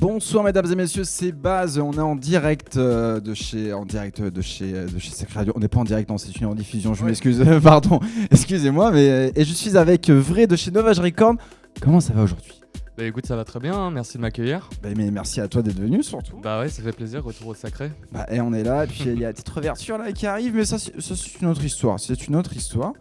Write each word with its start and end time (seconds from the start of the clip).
Bonsoir 0.00 0.42
mesdames 0.42 0.70
et 0.72 0.74
messieurs, 0.74 1.04
c'est 1.04 1.32
Baz. 1.32 1.78
On 1.78 1.92
est 1.92 1.98
en 2.00 2.16
direct 2.16 2.76
euh, 2.76 3.20
de 3.20 3.34
chez, 3.34 3.72
en 3.72 3.84
direct 3.84 4.22
de 4.22 4.40
chez, 4.40 4.72
euh, 4.74 4.86
de 4.86 4.98
chez 4.98 5.10
Sacré 5.10 5.40
Radio. 5.40 5.52
On 5.54 5.60
n'est 5.60 5.68
pas 5.68 5.78
en 5.80 5.84
direct, 5.84 6.08
non, 6.08 6.18
c'est 6.18 6.34
une 6.34 6.46
rediffusion. 6.46 6.94
Je 6.94 7.02
Ouais. 7.02 7.08
m'excuse, 7.10 7.42
pardon. 7.62 8.00
Excusez-moi, 8.30 8.90
mais 8.90 9.10
euh, 9.10 9.30
et 9.36 9.44
je 9.44 9.52
suis 9.52 9.76
avec 9.76 10.08
euh, 10.08 10.18
Vrai 10.18 10.46
de 10.46 10.56
chez 10.56 10.70
Novage 10.70 10.98
Record. 10.98 11.34
Comment 11.80 12.00
ça 12.00 12.14
va 12.14 12.22
aujourd'hui? 12.22 12.58
Bah 12.96 13.04
écoute, 13.04 13.26
ça 13.26 13.36
va 13.36 13.44
très 13.44 13.58
bien, 13.60 13.74
hein, 13.74 13.90
merci 13.90 14.16
de 14.16 14.22
m'accueillir. 14.22 14.68
Bah, 14.82 14.88
mais 14.96 15.10
merci 15.10 15.40
à 15.40 15.48
toi 15.48 15.62
d'être 15.62 15.78
venu 15.78 16.02
surtout. 16.02 16.36
Bah 16.42 16.60
ouais, 16.60 16.68
ça 16.68 16.82
fait 16.82 16.92
plaisir, 16.92 17.22
retour 17.24 17.48
au 17.48 17.54
sacré. 17.54 17.90
Bah, 18.12 18.26
et 18.30 18.40
on 18.40 18.52
est 18.52 18.64
là, 18.64 18.84
et 18.84 18.86
puis 18.86 19.04
il 19.06 19.18
y 19.18 19.24
a 19.24 19.28
la 19.28 19.32
petite 19.32 19.54
ouverture 19.56 19.98
là 19.98 20.12
qui 20.12 20.26
arrive, 20.26 20.54
mais 20.54 20.64
ça, 20.64 20.78
c'est 20.78 20.98
ça, 21.00 21.14
c'est 21.16 21.40
une 21.40 21.48
autre 21.48 21.64
histoire. 21.64 22.00
C'est 22.00 22.26
une 22.28 22.36
autre 22.36 22.54
histoire. 22.56 22.92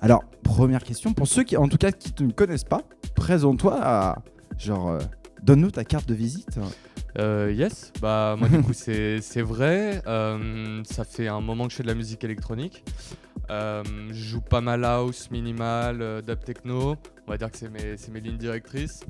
Alors, 0.00 0.24
première 0.42 0.82
question, 0.84 1.12
pour 1.14 1.26
ceux 1.26 1.42
qui, 1.42 1.56
en 1.56 1.68
tout 1.68 1.76
cas, 1.78 1.90
qui 1.92 2.12
ne 2.24 2.32
connaissent 2.32 2.64
pas, 2.64 2.82
présente-toi 3.14 3.78
à. 3.82 4.18
Genre, 4.58 4.88
euh, 4.88 4.98
donne-nous 5.44 5.70
ta 5.70 5.84
carte 5.84 6.08
de 6.08 6.14
visite. 6.14 6.58
Euh, 7.18 7.52
yes, 7.56 7.92
bah 8.00 8.34
moi 8.36 8.48
du 8.48 8.60
coup 8.62 8.72
c'est 8.72 9.20
c'est 9.22 9.42
vrai, 9.42 10.02
euh, 10.06 10.82
ça 10.84 11.04
fait 11.04 11.28
un 11.28 11.40
moment 11.40 11.66
que 11.66 11.70
je 11.70 11.76
fais 11.76 11.82
de 11.84 11.88
la 11.88 11.94
musique 11.94 12.24
électronique. 12.24 12.82
Euh, 13.50 13.82
je 14.08 14.24
joue 14.24 14.40
pas 14.40 14.62
mal 14.62 14.84
house, 14.84 15.30
minimal, 15.30 16.22
dub 16.26 16.40
techno, 16.40 16.96
on 17.26 17.30
va 17.30 17.36
dire 17.36 17.50
que 17.50 17.58
c'est 17.58 17.68
mes, 17.68 17.96
c'est 17.96 18.10
mes 18.10 18.20
lignes 18.20 18.38
directrices. 18.38 19.04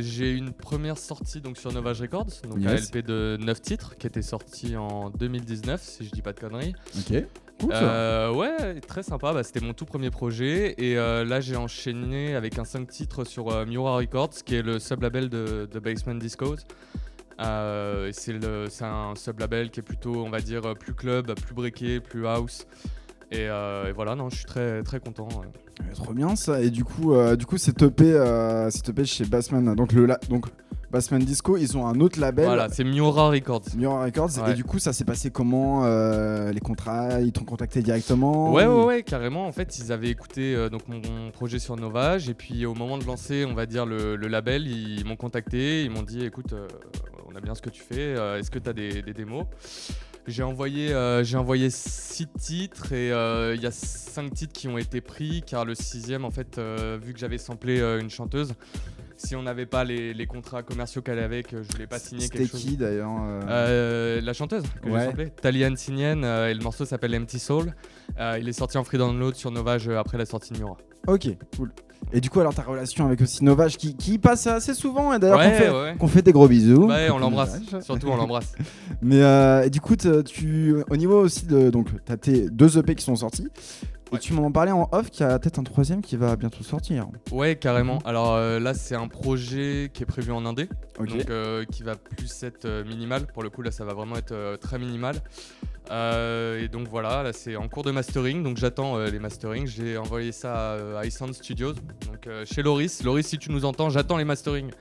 J'ai 0.00 0.32
une 0.32 0.52
première 0.52 0.96
sortie 0.96 1.40
donc 1.40 1.58
sur 1.58 1.72
Novage 1.72 2.00
Records, 2.00 2.30
donc 2.48 2.64
un. 2.64 2.76
LP 2.76 3.04
de 3.04 3.36
9 3.40 3.60
titres 3.60 3.96
qui 3.98 4.06
était 4.06 4.22
sorti 4.22 4.76
en 4.76 5.10
2019 5.10 5.82
si 5.82 6.06
je 6.06 6.12
dis 6.12 6.22
pas 6.22 6.32
de 6.32 6.40
conneries. 6.40 6.74
Ok. 6.96 7.24
Cool, 7.62 7.72
ça. 7.72 7.82
Euh, 7.82 8.32
ouais, 8.34 8.80
très 8.80 9.02
sympa. 9.02 9.32
Bah, 9.32 9.42
C'était 9.42 9.60
mon 9.64 9.72
tout 9.72 9.84
premier 9.84 10.10
projet. 10.10 10.74
Et 10.78 10.98
euh, 10.98 11.24
là, 11.24 11.40
j'ai 11.40 11.56
enchaîné 11.56 12.34
avec 12.34 12.58
un 12.58 12.64
5 12.64 12.86
titres 12.88 13.24
sur 13.24 13.48
euh, 13.50 13.64
Miura 13.66 13.96
Records, 13.96 14.30
qui 14.44 14.54
est 14.56 14.62
le 14.62 14.78
sub-label 14.78 15.28
de, 15.28 15.68
de 15.70 15.78
Basement 15.78 16.14
Discos. 16.16 16.56
Euh, 17.40 18.10
c'est 18.12 18.32
le- 18.34 18.66
c'est 18.68 18.84
un 18.84 19.14
sub-label 19.16 19.70
qui 19.70 19.80
est 19.80 19.82
plutôt, 19.82 20.24
on 20.24 20.30
va 20.30 20.40
dire, 20.40 20.62
plus 20.78 20.94
club, 20.94 21.32
plus 21.34 21.54
breaké, 21.54 22.00
plus 22.00 22.26
house. 22.26 22.66
Et, 23.30 23.48
euh, 23.48 23.88
et 23.88 23.92
voilà, 23.92 24.14
non, 24.14 24.28
je 24.28 24.36
suis 24.36 24.44
très, 24.44 24.82
très 24.82 25.00
content. 25.00 25.26
Ouais, 25.28 25.92
trop 25.94 26.12
bien 26.12 26.36
ça. 26.36 26.60
Et 26.60 26.70
du 26.70 26.84
coup, 26.84 27.14
euh, 27.14 27.34
du 27.34 27.46
coup, 27.46 27.56
c'est 27.56 27.72
topé, 27.72 28.12
c'est 28.70 28.82
topé 28.82 29.04
chez 29.04 29.24
Bassman. 29.24 29.74
Donc 29.74 29.92
le, 29.92 30.04
la- 30.06 30.18
donc 30.28 30.46
Bassman 30.92 31.22
Disco, 31.24 31.56
ils 31.56 31.76
ont 31.78 31.86
un 31.86 31.98
autre 32.00 32.20
label. 32.20 32.44
Voilà, 32.44 32.68
c'est 32.68 32.84
Miura 32.84 33.30
Records. 33.30 33.62
Miura 33.76 34.04
Records. 34.04 34.38
Ouais. 34.44 34.50
Et 34.50 34.54
du 34.54 34.62
coup, 34.62 34.78
ça 34.78 34.92
s'est 34.92 35.06
passé 35.06 35.30
comment 35.30 35.86
euh, 35.86 36.52
Les 36.52 36.60
contrats, 36.60 37.20
ils 37.22 37.32
t'ont 37.32 37.44
contacté 37.44 37.80
directement 37.80 38.52
Ouais, 38.52 38.66
ouais, 38.66 38.72
ou- 38.74 38.84
ouais, 38.86 39.02
carrément. 39.02 39.46
En 39.46 39.52
fait, 39.52 39.78
ils 39.78 39.90
avaient 39.90 40.10
écouté 40.10 40.54
euh, 40.54 40.68
donc 40.68 40.86
mon, 40.88 40.96
mon 40.96 41.30
projet 41.30 41.58
sur 41.58 41.76
Novage. 41.76 42.28
Et 42.28 42.34
puis, 42.34 42.66
au 42.66 42.74
moment 42.74 42.98
de 42.98 43.04
lancer, 43.04 43.46
on 43.46 43.54
va 43.54 43.64
dire, 43.64 43.86
le, 43.86 44.16
le 44.16 44.28
label, 44.28 44.66
ils 44.66 45.04
m'ont 45.06 45.16
contacté. 45.16 45.82
Ils 45.84 45.90
m'ont 45.90 46.02
dit 46.02 46.24
écoute, 46.26 46.52
euh, 46.52 46.68
on 47.26 47.34
a 47.36 47.40
bien 47.40 47.54
ce 47.54 47.62
que 47.62 47.70
tu 47.70 47.82
fais. 47.82 48.12
Est-ce 48.38 48.50
que 48.50 48.58
tu 48.58 48.68
as 48.68 48.74
des, 48.74 49.00
des 49.00 49.14
démos? 49.14 49.46
J'ai 50.28 50.42
envoyé, 50.44 50.92
euh, 50.92 51.24
j'ai 51.24 51.36
envoyé 51.36 51.68
six 51.70 52.28
titres 52.38 52.92
et 52.92 53.10
euh, 53.10 53.56
il 53.56 53.62
y 53.62 53.66
a 53.66 53.72
cinq 53.72 54.32
titres 54.34 54.52
qui 54.52 54.68
ont 54.68 54.78
été 54.78 55.00
pris 55.00 55.42
car 55.44 55.64
le 55.64 55.74
sixième, 55.74 56.24
en 56.24 56.30
fait, 56.30 56.58
euh, 56.58 56.96
vu 57.02 57.12
que 57.14 57.18
j'avais 57.18 57.38
samplé 57.38 57.80
une 57.80 58.10
chanteuse, 58.10 58.52
si 59.24 59.36
on 59.36 59.42
n'avait 59.42 59.66
pas 59.66 59.84
les, 59.84 60.12
les 60.14 60.26
contrats 60.26 60.62
commerciaux 60.62 61.02
qu'elle 61.02 61.18
avait 61.18 61.42
euh, 61.52 61.62
je 61.62 61.72
voulais 61.72 61.86
pas 61.86 61.98
signer 61.98 62.22
C'était 62.22 62.38
quelque 62.38 62.50
chose. 62.52 62.60
qui 62.64 62.76
d'ailleurs 62.76 63.10
euh 63.22 63.40
Euh, 63.48 64.20
la 64.20 64.32
chanteuse 64.32 64.64
que 64.82 64.88
Ouais. 64.88 65.00
j'ai 65.00 65.06
samplée, 65.06 65.30
Taliane 65.40 65.76
Sinienne, 65.76 66.24
euh, 66.24 66.48
et 66.50 66.54
le 66.54 66.62
morceau 66.62 66.84
s'appelle 66.84 67.14
Empty 67.14 67.38
Soul. 67.38 67.74
Euh, 68.20 68.36
il 68.40 68.48
est 68.48 68.52
sorti 68.52 68.78
en 68.78 68.84
free 68.84 68.98
download 68.98 69.34
sur 69.34 69.50
Novage 69.50 69.88
après 69.88 70.18
la 70.18 70.26
sortie 70.26 70.52
de 70.52 70.58
Miura. 70.58 70.76
Ok, 71.06 71.28
cool. 71.56 71.72
Et 72.12 72.20
du 72.20 72.30
coup, 72.30 72.40
alors 72.40 72.52
ta 72.54 72.62
relation 72.62 73.06
avec 73.06 73.20
aussi 73.20 73.44
Novage 73.44 73.76
qui, 73.76 73.96
qui 73.96 74.18
passe 74.18 74.46
assez 74.48 74.74
souvent 74.74 75.14
et 75.14 75.18
d'ailleurs 75.20 75.38
Ouais, 75.38 75.50
qu'on 75.52 75.56
fait, 75.56 75.70
ouais. 75.70 75.94
qu'on 75.98 76.08
fait 76.08 76.22
des 76.22 76.32
gros 76.32 76.48
bisous. 76.48 76.86
Ouais, 76.88 77.08
on 77.10 77.18
l'embrasse. 77.18 77.60
Surtout, 77.80 78.08
on 78.08 78.16
l'embrasse. 78.16 78.52
Mais 79.02 79.70
du 79.70 79.80
coup, 79.80 79.94
tu, 79.96 80.74
au 80.90 80.96
niveau 80.96 81.20
aussi 81.20 81.46
de. 81.46 81.70
Donc, 81.70 81.88
t'as 82.04 82.16
tes 82.16 82.50
deux 82.50 82.76
EP 82.78 82.94
qui 82.96 83.04
sont 83.04 83.16
sortis. 83.16 83.48
Et 84.12 84.18
tu 84.18 84.34
m'en 84.34 84.52
parlais 84.52 84.72
en 84.72 84.88
off 84.92 85.10
qu'il 85.10 85.26
y 85.26 85.28
a 85.28 85.38
peut-être 85.38 85.58
un 85.58 85.64
troisième 85.64 86.02
qui 86.02 86.16
va 86.16 86.36
bientôt 86.36 86.62
sortir. 86.62 87.08
Ouais, 87.30 87.56
carrément. 87.56 87.98
Alors 88.04 88.34
euh, 88.34 88.60
là, 88.60 88.74
c'est 88.74 88.94
un 88.94 89.08
projet 89.08 89.90
qui 89.94 90.02
est 90.02 90.06
prévu 90.06 90.32
en 90.32 90.44
indé, 90.44 90.68
donc 90.98 91.30
euh, 91.30 91.64
qui 91.64 91.82
va 91.82 91.96
plus 91.96 92.42
être 92.42 92.66
euh, 92.66 92.84
minimal. 92.84 93.26
Pour 93.26 93.42
le 93.42 93.48
coup, 93.48 93.62
là, 93.62 93.70
ça 93.70 93.84
va 93.84 93.94
vraiment 93.94 94.16
être 94.16 94.56
très 94.60 94.78
minimal. 94.78 95.16
Euh, 95.92 96.62
et 96.62 96.68
donc 96.68 96.88
voilà, 96.88 97.22
là, 97.22 97.32
c'est 97.34 97.54
en 97.54 97.68
cours 97.68 97.82
de 97.82 97.90
mastering, 97.90 98.42
donc 98.42 98.56
j'attends 98.56 98.96
euh, 98.96 99.10
les 99.10 99.18
masterings. 99.18 99.66
J'ai 99.66 99.98
envoyé 99.98 100.32
ça 100.32 100.54
à 100.54 100.74
euh, 100.76 101.02
iSound 101.04 101.34
Studios, 101.34 101.74
donc 101.74 102.26
euh, 102.26 102.46
chez 102.46 102.62
Loris. 102.62 103.02
Loris, 103.04 103.26
si 103.26 103.36
tu 103.38 103.52
nous 103.52 103.66
entends, 103.66 103.90
j'attends 103.90 104.16
les 104.16 104.24
masterings. 104.24 104.70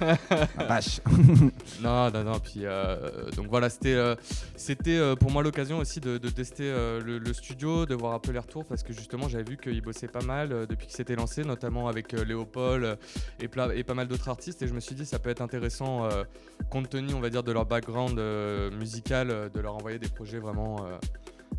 Ah, 0.00 0.64
vache. 0.68 1.00
Non, 1.82 2.10
non, 2.10 2.24
non. 2.24 2.38
Puis 2.40 2.60
euh, 2.64 3.30
donc 3.36 3.46
voilà, 3.48 3.70
c'était, 3.70 3.94
euh, 3.94 4.14
c'était 4.56 4.96
euh, 4.96 5.14
pour 5.16 5.30
moi 5.30 5.42
l'occasion 5.42 5.78
aussi 5.78 6.00
de, 6.00 6.18
de 6.18 6.28
tester 6.28 6.64
euh, 6.64 7.00
le, 7.00 7.18
le 7.18 7.32
studio, 7.32 7.86
de 7.86 7.94
voir 7.94 8.12
un 8.14 8.18
peu 8.18 8.32
les 8.32 8.38
retours 8.38 8.64
parce 8.64 8.82
que 8.82 8.92
justement 8.92 9.28
j'avais 9.28 9.44
vu 9.48 9.56
qu'il 9.56 9.80
bossait 9.80 10.08
pas 10.08 10.20
mal 10.22 10.52
euh, 10.52 10.66
depuis 10.66 10.86
qu'il 10.86 10.96
s'était 10.96 11.16
lancé, 11.16 11.44
notamment 11.44 11.88
avec 11.88 12.12
euh, 12.14 12.24
Léopold 12.24 12.84
euh, 12.84 12.96
et, 13.40 13.48
pla- 13.48 13.74
et 13.74 13.84
pas 13.84 13.94
mal 13.94 14.06
d'autres 14.08 14.28
artistes. 14.28 14.60
Et 14.62 14.66
je 14.68 14.74
me 14.74 14.80
suis 14.80 14.94
dit 14.94 15.06
ça 15.06 15.18
peut 15.18 15.30
être 15.30 15.42
intéressant, 15.42 16.04
euh, 16.04 16.24
compte 16.70 16.90
tenu 16.90 17.14
on 17.14 17.20
va 17.20 17.30
dire 17.30 17.42
de 17.42 17.52
leur 17.52 17.64
background 17.66 18.18
euh, 18.18 18.70
musical, 18.72 19.30
euh, 19.30 19.48
de 19.48 19.60
leur 19.60 19.74
envoyer 19.76 19.98
des 19.98 20.08
projets 20.08 20.23
vraiment 20.38 20.76
euh, 20.80 20.96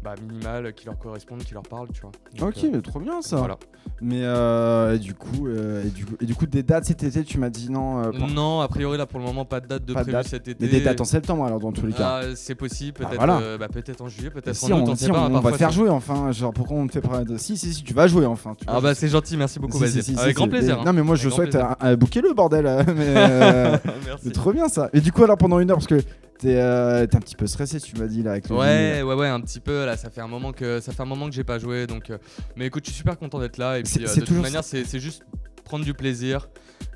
bah, 0.03 0.14
minimal, 0.28 0.74
qui 0.74 0.86
leur 0.86 0.98
correspondent, 1.00 1.44
qui 1.44 1.53
leur 1.53 1.64
parlent, 1.64 1.88
tu 1.94 2.02
vois. 2.02 2.12
Donc, 2.38 2.50
ok, 2.58 2.64
euh, 2.64 2.70
mais 2.74 2.81
trop 2.81 3.00
bien 3.00 3.22
ça. 3.22 3.38
voilà. 3.38 3.58
Mais 4.02 4.20
euh, 4.24 4.96
et 4.96 5.00
du 5.00 5.14
coup, 5.16 5.48
euh, 5.48 5.84
et 5.86 5.90
du 5.90 6.06
coup, 6.06 6.16
et 6.20 6.26
du 6.26 6.36
coup, 6.36 6.46
des 6.46 6.64
dates 6.64 6.86
cet 6.86 7.02
été, 7.03 7.24
tu 7.24 7.38
m'as 7.40 7.50
dit 7.50 7.72
non. 7.72 8.03
euh, 8.03 8.12
pour- 8.12 8.28
Non, 8.28 8.59
a 8.59 8.68
priori 8.68 8.98
là 8.98 9.06
pour 9.06 9.20
le 9.20 9.26
moment 9.26 9.46
pas 9.46 9.62
de 9.62 9.68
date 9.68 9.86
de 9.86 9.94
Pas 9.94 10.02
de 10.02 10.03
prévu 10.06 10.18
date. 10.18 10.28
cet 10.28 10.48
été. 10.48 10.64
mais 10.66 10.70
des 10.72 10.81
dates 10.81 11.00
en 11.02 11.06
septembre 11.06 11.46
alors 11.46 11.59
dans 11.59 11.72
tous 11.72 11.86
les 11.88 11.94
cas. 11.94 12.20
Ah, 12.24 12.36
c'est 12.36 12.56
possible, 12.56 12.98
Ah, 13.00 13.06
peut-être 13.06 13.18
voilà. 13.18 13.38
euh, 13.40 13.58
bah, 13.58 13.68
peut-être 13.72 14.02
en 14.02 14.08
juillet, 14.09 14.30
peut-être 14.31 14.53
si 14.56 14.72
en 14.74 14.80
août, 14.82 14.84
on, 14.88 14.92
on 14.92 14.96
si 14.96 15.06
sait 15.06 15.12
pas. 15.12 15.22
on- 15.22 15.26
on 15.26 15.30
va 15.30 15.34
parfois, 15.34 15.52
te 15.53 15.58
faire 15.58 15.70
c'est- 15.70 15.76
jouer 15.76 15.90
enfin. 15.90 16.32
Genre 16.32 16.53
pourquoi 16.53 16.78
on 16.78 16.88
te 16.88 16.94
fait 16.94 17.02
pas 17.02 17.22
Si 17.38 17.58
si 17.58 17.74
si, 17.74 17.84
tu 17.84 17.94
vas 17.94 18.08
jouer 18.08 18.26
enfin. 18.26 18.53
tu 18.59 18.66
Ah 18.68 18.82
bah 18.82 18.94
c'est 18.96 19.08
gentil, 19.08 19.38
merci 19.38 19.59
beaucoup, 19.59 19.78
Si, 19.86 19.90
si, 19.90 20.03
si, 20.03 20.12
Avec 20.20 20.30
si, 20.30 20.34
grand 20.36 20.50
plaisir. 20.50 20.80
hein. 20.82 20.84
Non 20.86 20.94
mais 20.94 21.02
moi 21.03 21.16
je 21.16 21.28
grand 21.30 21.38
souhaite 21.38 21.52
plaisir. 21.52 21.76
un, 21.80 21.92
un 21.92 21.96
booker 21.96 22.22
le 22.22 22.34
bordel. 22.34 22.66
euh, 22.68 22.84
mais 22.88 23.14
euh, 23.16 23.78
Merci. 24.06 24.24
c'est 24.26 24.34
trop 24.34 24.52
bien 24.52 24.68
ça. 24.68 24.90
Et 24.94 25.00
du 25.00 25.12
coup 25.12 25.24
alors 25.24 25.38
pendant 25.38 25.59
une 25.59 25.72
heure 25.72 25.78
parce 25.78 25.88
que 25.88 26.02
t'es 26.40 26.56
euh, 26.57 27.03
un 27.03 27.07
petit 27.19 27.35
peu 27.35 27.47
stressé 27.47 27.79
tu 27.79 27.96
m'as 27.97 28.07
dit 28.07 28.23
là 28.23 28.31
avec 28.31 28.50
le 28.50 28.56
Ouais, 28.56 29.01
ouais, 29.03 29.13
ouais, 29.16 29.28
un 29.28 29.41
petit 29.41 29.59
peu. 29.59 29.85
Là, 29.85 29.97
ça 29.97 30.09
fait 30.09 30.22
un 30.22 30.28
moment 30.28 30.51
que 30.51 30.79
ça 30.79 30.91
fait 30.91 31.01
un 31.01 31.06
moment 31.06 31.28
que 31.28 31.34
j'ai 31.34 31.44
pas 31.44 31.59
joué, 31.59 31.88
donc. 31.88 32.09
euh, 32.09 32.18
Mais 32.56 32.66
écoute, 32.68 32.84
je 32.85 32.91
suis 32.91 32.97
super 33.00 33.18
content 33.18 33.40
d'être 33.40 33.57
là. 33.57 33.79
Et 33.79 33.85
C'est- 33.85 34.00
puis, 34.00 34.07
euh, 34.07 34.09
de 34.13 34.16
toute 34.19 34.25
toujours 34.28 34.44
manière, 34.44 34.63
c'est 34.63 34.84
c'est 34.85 35.00
juste 35.00 35.23
prendre 35.63 35.84
du 35.85 35.94
plaisir. 35.94 36.50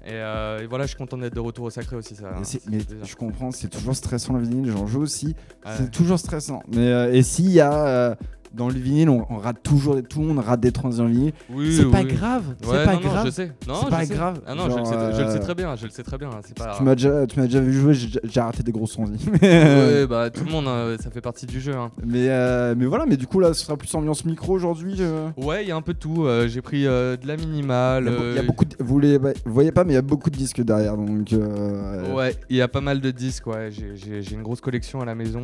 Et, 0.05 0.11
euh, 0.13 0.59
et 0.61 0.67
voilà, 0.67 0.85
je 0.85 0.89
suis 0.89 0.97
content 0.97 1.17
d'être 1.17 1.33
de 1.35 1.39
retour 1.39 1.65
au 1.65 1.69
sacré 1.69 1.95
aussi. 1.95 2.15
Ça. 2.15 2.31
Mais, 2.69 2.77
je 3.03 3.15
comprends, 3.15 3.51
c'est 3.51 3.67
toujours 3.67 3.95
stressant 3.95 4.33
le 4.33 4.41
vinyle, 4.43 4.71
j'en 4.71 4.87
joue 4.87 5.01
aussi. 5.01 5.27
Ouais. 5.65 5.71
C'est 5.77 5.91
toujours 5.91 6.19
stressant. 6.19 6.61
Mais 6.71 6.87
euh, 6.87 7.11
et 7.13 7.21
s'il 7.23 7.49
y 7.51 7.59
a 7.59 7.85
euh, 7.87 8.15
dans 8.53 8.67
le 8.67 8.73
vinyle, 8.73 9.09
on, 9.09 9.25
on 9.29 9.37
rate 9.37 9.61
toujours, 9.63 9.97
tout 10.07 10.19
le 10.21 10.27
monde 10.27 10.39
rate 10.39 10.59
des 10.59 10.71
transitions 10.71 11.05
vinyle. 11.07 11.33
Oui, 11.49 11.75
c'est 11.75 11.85
oui, 11.85 11.91
pas 11.91 12.03
grave, 12.03 12.43
c'est 12.61 12.67
Ouais, 12.69 12.83
pas 12.85 12.93
non, 12.95 12.99
non, 13.01 13.07
grave. 13.09 13.25
je 13.27 13.31
sais. 13.31 13.51
C'est 13.61 13.89
pas 13.89 14.05
sais. 14.05 14.13
grave. 14.15 14.41
Ah 14.47 14.55
non, 14.55 14.69
je, 14.69 14.77
le 14.79 14.85
sais, 14.85 14.91
je 15.17 15.21
le 15.23 15.29
sais 15.29 15.37
euh, 15.37 15.39
très 15.39 15.55
bien. 15.55 15.75
Je 15.75 15.85
le 15.85 15.91
sais 15.91 16.03
très 16.03 16.17
bien. 16.17 16.29
C'est 16.45 16.57
pas. 16.57 16.75
Tu 16.77 16.83
m'as 16.83 16.95
déjà, 16.95 17.59
vu 17.61 17.73
jouer, 17.73 17.93
j'ai 17.93 18.41
raté 18.41 18.63
des 18.63 18.71
gros 18.71 18.87
sons. 18.87 19.05
Mais, 19.31 19.39
euh, 19.43 20.01
Ouais, 20.01 20.07
bah 20.07 20.29
tout 20.29 20.43
le 20.43 20.51
monde, 20.51 20.67
euh, 20.67 20.97
ça 20.97 21.09
fait 21.11 21.21
partie 21.21 21.45
du 21.45 21.59
jeu. 21.61 21.75
hein. 21.75 21.91
mais, 22.03 22.27
euh, 22.29 22.75
mais 22.77 22.85
voilà, 22.85 23.05
mais 23.05 23.17
du 23.17 23.27
coup 23.27 23.39
là, 23.39 23.53
ce 23.53 23.65
sera 23.65 23.77
plus 23.77 23.93
ambiance 23.95 24.25
micro 24.25 24.53
aujourd'hui. 24.53 24.95
euh. 24.99 25.29
Ouais, 25.37 25.63
il 25.63 25.69
y 25.69 25.71
a 25.71 25.75
un 25.75 25.81
peu 25.81 25.93
de 25.93 25.99
tout. 25.99 26.25
euh, 26.25 26.47
j'ai 26.47 26.61
pris 26.61 26.83
de 26.83 27.17
la 27.27 27.37
minimale. 27.37 28.11
Il 28.31 28.35
y 28.35 28.39
a 28.39 28.43
beaucoup 28.43 28.65
de- 28.65 28.75
vous, 28.79 28.99
les, 28.99 29.17
vous 29.17 29.31
voyez 29.45 29.71
pas, 29.71 29.83
mais 29.83 29.93
il 29.93 29.95
y 29.95 29.99
a 29.99 30.01
beaucoup 30.01 30.29
de 30.29 30.37
disques 30.37 30.61
derrière. 30.61 30.97
Donc, 30.97 31.33
euh, 31.33 32.13
Ouais, 32.13 32.35
il 32.49 32.55
y 32.57 32.61
a 32.61 32.67
pas 32.67 32.81
mal 32.81 32.99
de 33.01 33.11
disques, 33.11 33.47
ouais. 33.47 33.69
J'ai- 33.71 34.33
une 34.33 34.41
grosse 34.43 34.61
collection 34.61 35.01
à 35.01 35.05
la 35.05 35.15
maison 35.15 35.39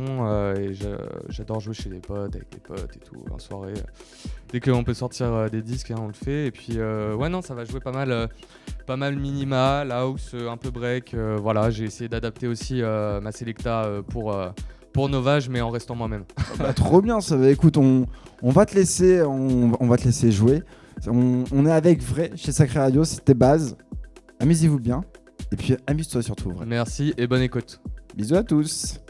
et 0.56 0.72
j'adore 1.28 1.60
jouer 1.60 1.74
chez 1.74 1.88
des 1.90 1.98
potes, 2.00 2.34
avec 2.34 2.50
des 2.50 2.58
potes 2.58 2.95
et 2.96 3.04
tout, 3.04 3.24
en 3.32 3.38
soirée. 3.38 3.74
Dès 4.50 4.60
qu'on 4.60 4.84
peut 4.84 4.94
sortir 4.94 5.32
euh, 5.32 5.48
des 5.48 5.62
disques, 5.62 5.90
hein, 5.90 5.98
on 6.00 6.06
le 6.08 6.12
fait. 6.12 6.46
Et 6.46 6.50
puis, 6.50 6.74
euh, 6.76 7.14
ouais, 7.14 7.28
non, 7.28 7.42
ça 7.42 7.54
va 7.54 7.64
jouer 7.64 7.80
pas 7.80 7.92
mal, 7.92 8.10
euh, 8.10 8.26
pas 8.86 8.96
mal 8.96 9.16
minimal, 9.16 9.92
house, 9.92 10.34
un 10.34 10.56
peu 10.56 10.70
break. 10.70 11.14
voilà, 11.14 11.70
j'ai 11.70 11.84
essayé 11.84 12.08
d'adapter 12.08 12.46
aussi 12.48 12.82
ma 12.82 13.32
Selecta 13.32 13.88
pour, 14.08 14.36
pour 14.92 15.08
Novage, 15.08 15.48
mais 15.48 15.60
en 15.60 15.70
restant 15.70 15.94
moi-même. 15.94 16.24
Bah, 16.58 16.72
trop 16.72 17.00
bien, 17.02 17.20
ça 17.20 17.36
va. 17.36 17.50
Écoute, 17.50 17.76
on, 17.76 18.06
on 18.42 18.50
va 18.50 18.66
te 18.66 18.74
laisser, 18.74 19.22
on, 19.22 19.72
on 19.80 19.86
va 19.86 19.96
te 19.96 20.04
laisser 20.04 20.30
jouer. 20.32 20.62
On, 21.06 21.44
on 21.52 21.66
est 21.66 21.72
avec 21.72 22.02
vrai 22.02 22.30
chez 22.36 22.52
Sacré 22.52 22.78
Radio, 22.80 23.04
c'était 23.04 23.34
base. 23.34 23.76
Amusez-vous 24.40 24.78
bien. 24.78 25.02
Et 25.52 25.56
puis 25.56 25.76
amuse-toi 25.86 26.22
surtout, 26.22 26.50
vrai. 26.50 26.66
Merci 26.66 27.14
et 27.16 27.26
bonne 27.26 27.42
écoute. 27.42 27.80
Bisous 28.16 28.36
à 28.36 28.42
tous. 28.42 29.00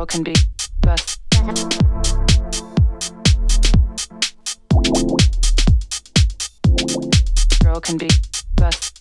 girl 0.00 0.06
can 0.06 0.22
be 0.22 0.34
best. 0.80 1.20
Girl 7.62 7.80
can 7.80 7.98
be 7.98 8.08
best. 8.56 8.98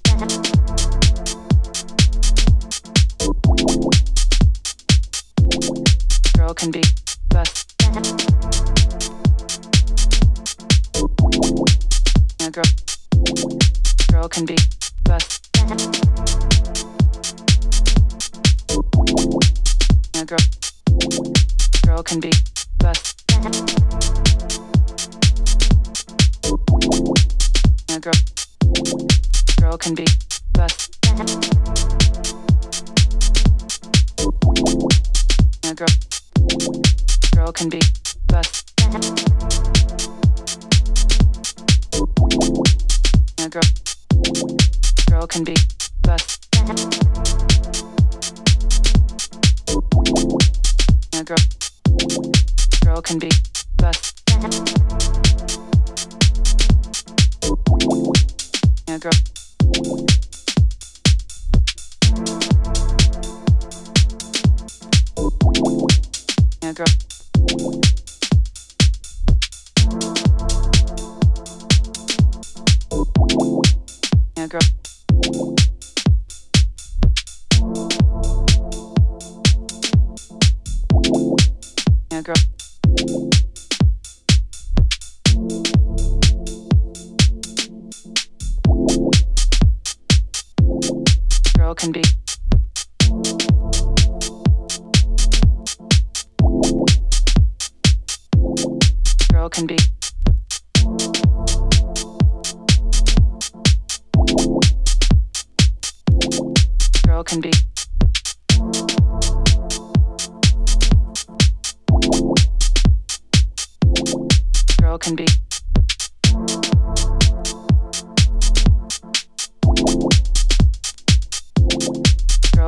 Girl 6.36 6.54
can 6.54 6.72
be 6.72 6.84
best. 7.30 7.74
A 12.42 12.52
girl, 12.52 12.64
girl 14.12 14.28
can 14.28 14.46
be. 14.46 14.69
can 22.10 22.20
be. 22.20 22.39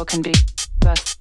spiral 0.02 0.06
can 0.06 0.22
be 0.22 0.34
thus. 0.80 1.18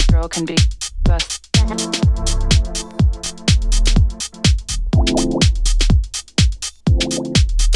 Spiral 0.00 0.28
can 0.28 0.44
be 0.44 0.56
thus. 1.04 1.40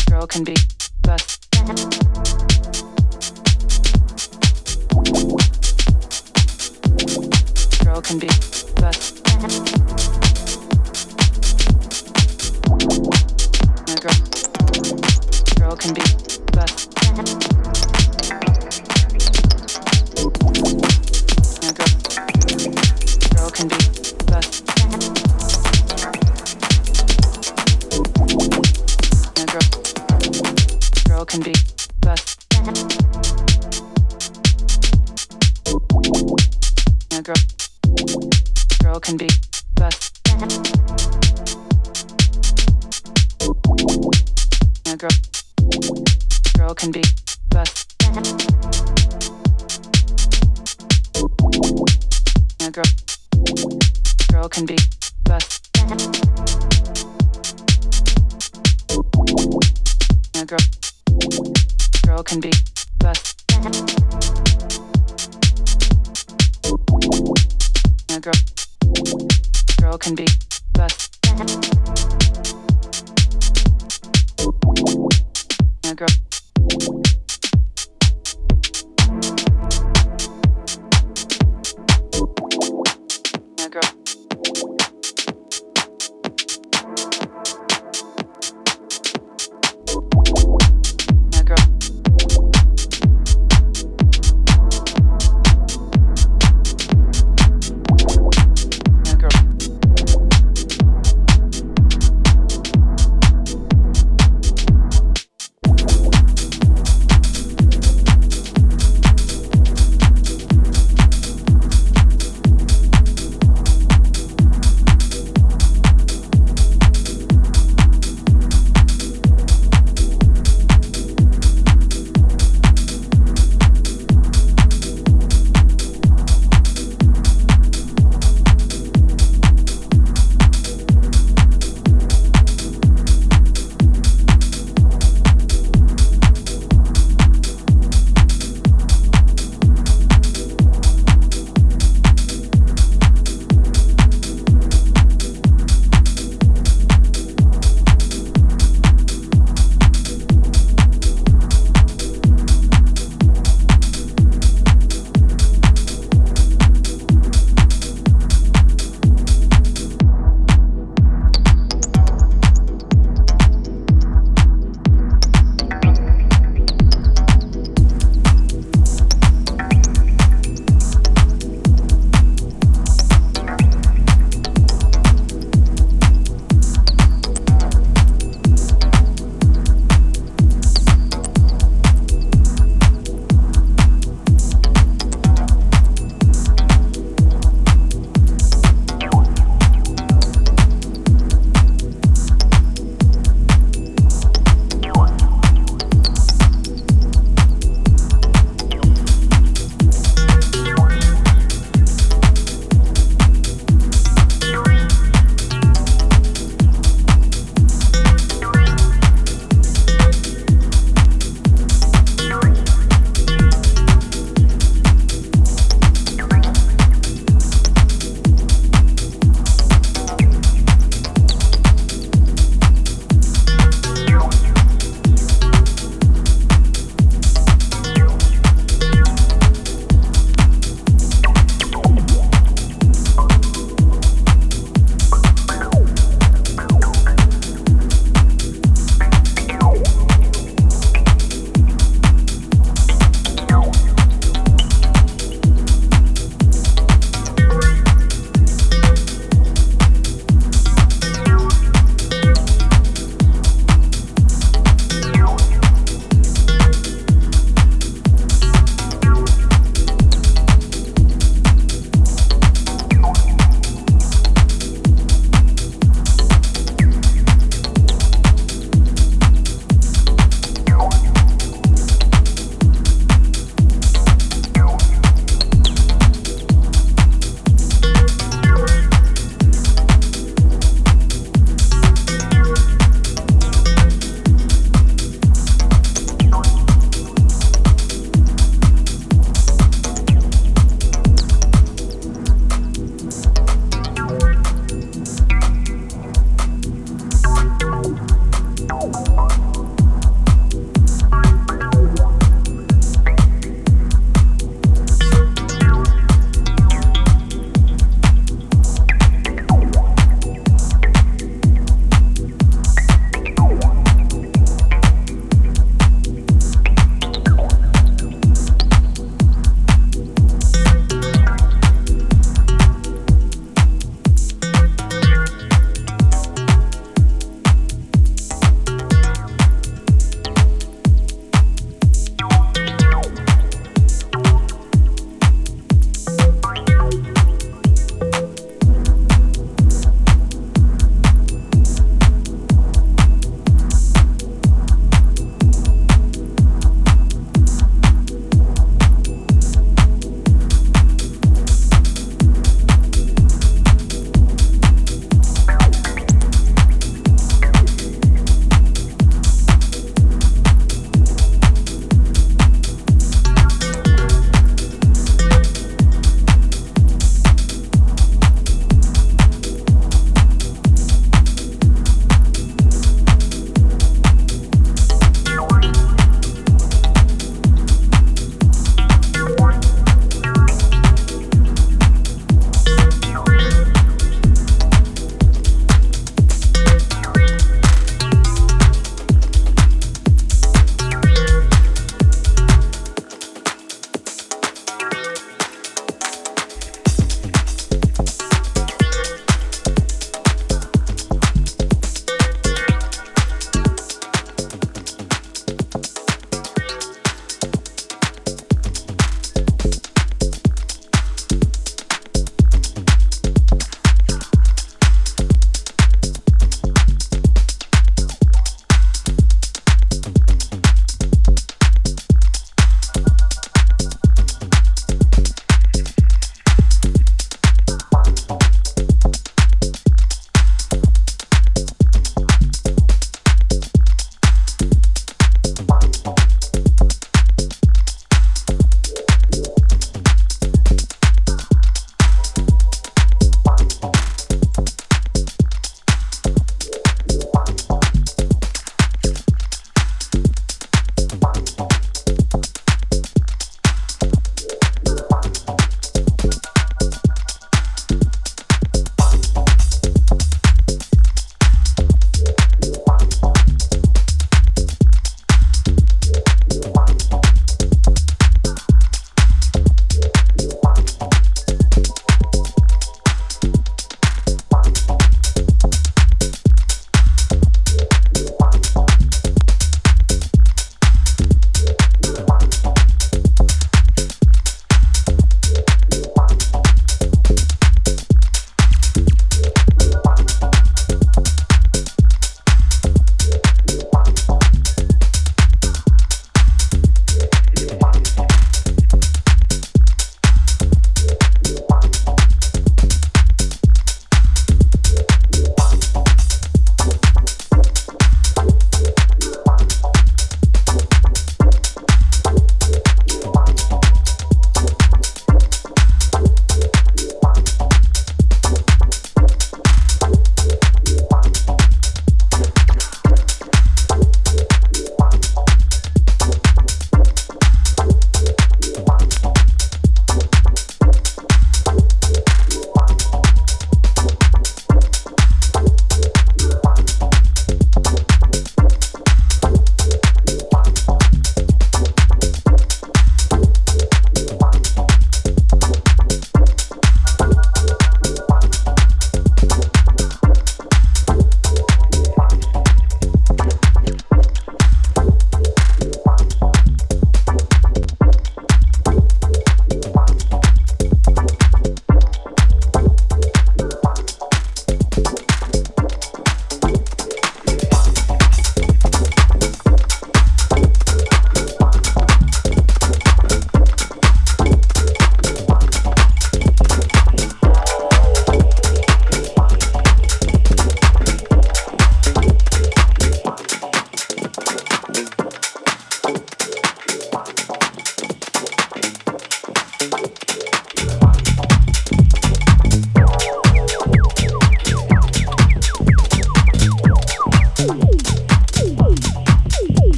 Spiral 0.00 0.26
can 0.26 0.44
be 0.44 0.56
thus. 1.02 1.38
Spiral 7.54 8.02
can 8.02 8.18
be. 8.18 8.53